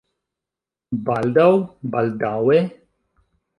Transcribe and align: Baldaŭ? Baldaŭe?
Baldaŭ? 1.09 1.47
Baldaŭe? 1.97 2.59